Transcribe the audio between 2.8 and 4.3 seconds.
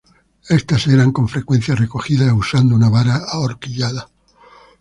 vara ahorquillada.